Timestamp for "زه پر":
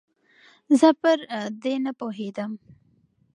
0.79-1.19